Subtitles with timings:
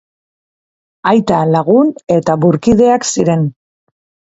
[1.11, 3.51] Aita, lagun eta burkideak ziren.